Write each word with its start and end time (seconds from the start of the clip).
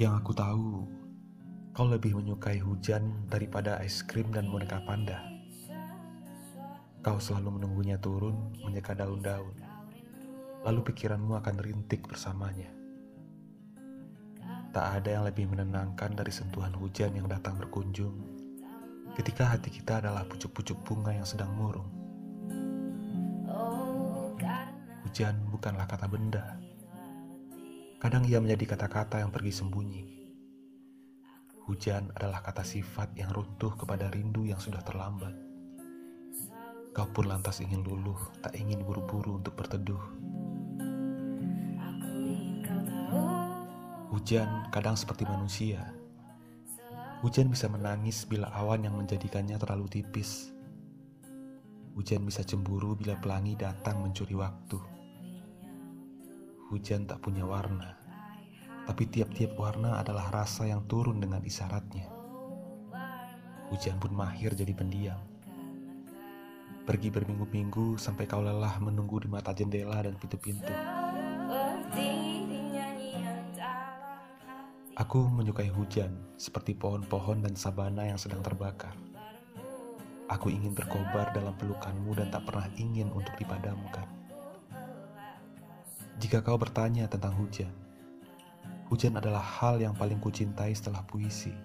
Yang 0.00 0.24
aku 0.24 0.32
tahu, 0.32 0.88
kau 1.76 1.84
lebih 1.84 2.16
menyukai 2.16 2.56
hujan 2.56 3.28
daripada 3.28 3.76
es 3.84 4.00
krim 4.00 4.32
dan 4.32 4.48
boneka 4.48 4.80
panda. 4.88 5.20
Kau 7.04 7.20
selalu 7.20 7.60
menunggunya 7.60 8.00
turun 8.00 8.48
menyeka 8.64 8.96
daun-daun, 8.96 9.52
lalu 10.64 10.80
pikiranmu 10.88 11.36
akan 11.44 11.60
rintik 11.60 12.08
bersamanya. 12.08 12.72
Tak 14.72 15.04
ada 15.04 15.20
yang 15.20 15.28
lebih 15.28 15.44
menenangkan 15.52 16.16
dari 16.16 16.32
sentuhan 16.32 16.72
hujan 16.80 17.12
yang 17.12 17.28
datang 17.28 17.60
berkunjung 17.60 18.16
ketika 19.20 19.52
hati 19.52 19.68
kita 19.68 20.00
adalah 20.00 20.24
pucuk-pucuk 20.24 20.80
bunga 20.80 21.12
yang 21.12 21.28
sedang 21.28 21.52
murung. 21.52 21.92
Hujan 25.04 25.36
bukanlah 25.52 25.84
kata 25.84 26.08
benda, 26.08 26.56
Kadang 28.00 28.24
ia 28.24 28.40
menjadi 28.40 28.72
kata-kata 28.72 29.20
yang 29.20 29.28
pergi 29.28 29.52
sembunyi. 29.52 30.04
Hujan 31.68 32.08
adalah 32.16 32.40
kata 32.40 32.64
sifat 32.64 33.12
yang 33.12 33.28
runtuh 33.28 33.76
kepada 33.76 34.08
rindu 34.08 34.48
yang 34.48 34.56
sudah 34.56 34.80
terlambat. 34.80 35.36
Kau 36.96 37.04
pun 37.12 37.28
lantas 37.28 37.60
ingin 37.60 37.84
luluh, 37.84 38.16
tak 38.40 38.56
ingin 38.56 38.80
buru-buru 38.80 39.36
untuk 39.36 39.52
berteduh. 39.52 40.00
Hujan 44.08 44.48
kadang 44.72 44.96
seperti 44.96 45.28
manusia. 45.28 45.92
Hujan 47.20 47.52
bisa 47.52 47.68
menangis 47.68 48.24
bila 48.24 48.48
awan 48.56 48.80
yang 48.80 48.96
menjadikannya 48.96 49.60
terlalu 49.60 50.00
tipis. 50.00 50.48
Hujan 51.92 52.24
bisa 52.24 52.40
cemburu 52.48 52.96
bila 52.96 53.20
pelangi 53.20 53.60
datang 53.60 54.00
mencuri 54.00 54.32
waktu. 54.32 54.99
Hujan 56.70 57.02
tak 57.02 57.18
punya 57.18 57.42
warna, 57.42 57.98
tapi 58.86 59.02
tiap-tiap 59.10 59.58
warna 59.58 59.98
adalah 59.98 60.30
rasa 60.30 60.70
yang 60.70 60.86
turun 60.86 61.18
dengan 61.18 61.42
isyaratnya. 61.42 62.06
Hujan 63.74 63.98
pun 63.98 64.14
mahir 64.14 64.54
jadi 64.54 64.70
pendiam. 64.70 65.18
Pergi 66.86 67.10
berminggu-minggu 67.10 67.98
sampai 67.98 68.22
kau 68.30 68.38
lelah 68.38 68.78
menunggu 68.78 69.18
di 69.18 69.26
mata 69.26 69.50
jendela 69.50 69.98
dan 69.98 70.14
pintu-pintu. 70.14 70.70
Aku 74.94 75.26
menyukai 75.26 75.74
hujan 75.74 76.14
seperti 76.38 76.78
pohon-pohon 76.78 77.42
dan 77.42 77.58
sabana 77.58 78.06
yang 78.06 78.18
sedang 78.22 78.46
terbakar. 78.46 78.94
Aku 80.30 80.54
ingin 80.54 80.70
berkobar 80.70 81.34
dalam 81.34 81.58
pelukanmu 81.58 82.14
dan 82.14 82.30
tak 82.30 82.46
pernah 82.46 82.70
ingin 82.78 83.10
untuk 83.10 83.34
dipadamkan. 83.34 84.19
Jika 86.20 86.44
kau 86.44 86.60
bertanya 86.60 87.08
tentang 87.08 87.32
hujan, 87.40 87.72
hujan 88.92 89.16
adalah 89.16 89.40
hal 89.40 89.80
yang 89.80 89.96
paling 89.96 90.20
kucintai 90.20 90.76
setelah 90.76 91.00
puisi, 91.08 91.56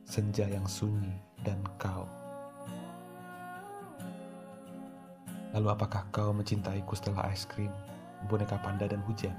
senja 0.00 0.48
yang 0.48 0.64
sunyi, 0.64 1.12
dan 1.44 1.60
kau. 1.76 2.08
Lalu 5.52 5.68
apakah 5.68 6.08
kau 6.08 6.32
mencintaiku 6.32 6.96
setelah 6.96 7.28
es 7.28 7.44
krim, 7.44 7.68
boneka 8.32 8.56
panda 8.64 8.88
dan 8.88 9.04
hujan? 9.04 9.36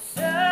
So 0.00 0.49